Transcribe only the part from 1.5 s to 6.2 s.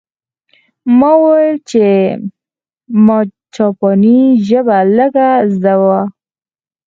چې ما جاپاني ژبه لږه زده وه